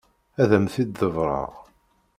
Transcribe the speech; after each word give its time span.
Ad 0.41 0.51
am-t-id-ḍebbreɣ. 0.57 1.51